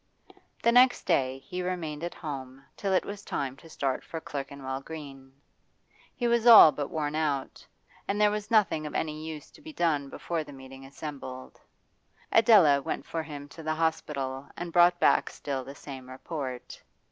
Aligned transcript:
The 0.63 0.71
next 0.71 1.03
day 1.05 1.37
he 1.37 1.61
remained 1.61 2.03
at 2.03 2.15
home 2.15 2.63
till 2.75 2.91
it 2.91 3.05
was 3.05 3.23
time 3.23 3.55
to 3.57 3.69
start 3.69 4.03
for 4.03 4.19
Clerkenwell 4.19 4.81
Green. 4.81 5.31
He 6.15 6.27
was 6.27 6.47
all 6.47 6.71
but 6.71 6.89
worn 6.89 7.13
out, 7.13 7.63
and 8.07 8.19
there 8.19 8.31
was 8.31 8.49
nothing 8.49 8.87
of 8.87 8.95
any 8.95 9.23
use 9.23 9.51
to 9.51 9.61
be 9.61 9.71
done 9.73 10.09
before 10.09 10.43
the 10.43 10.53
meeting 10.53 10.87
assembled. 10.87 11.59
Adela 12.31 12.81
went 12.81 13.05
for 13.05 13.21
him 13.21 13.47
to 13.49 13.61
the 13.61 13.75
hospital 13.75 14.49
and 14.57 14.73
brought 14.73 14.99
back 14.99 15.29
still 15.29 15.63
the 15.63 15.75
same 15.75 16.09
report. 16.09 16.81